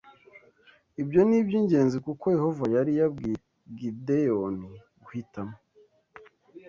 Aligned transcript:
Ibyo 1.01 1.19
ni 1.27 1.35
iby’ingenzi 1.41 1.97
kuko 2.05 2.25
Yehova 2.35 2.65
yari 2.75 2.91
yabwiye 2.99 3.37
Gideyoni 3.79 4.69
guhitamo 5.03 5.55